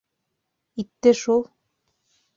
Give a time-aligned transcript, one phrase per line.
[0.83, 1.47] Итте шул!